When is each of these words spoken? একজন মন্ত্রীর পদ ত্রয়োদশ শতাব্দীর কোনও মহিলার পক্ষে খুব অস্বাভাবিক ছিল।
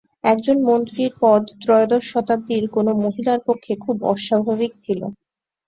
একজন 0.23 0.57
মন্ত্রীর 0.67 1.11
পদ 1.21 1.41
ত্রয়োদশ 1.61 2.03
শতাব্দীর 2.11 2.63
কোনও 2.75 2.93
মহিলার 3.03 3.39
পক্ষে 3.47 3.73
খুব 3.83 3.97
অস্বাভাবিক 4.11 4.71
ছিল। 4.83 5.01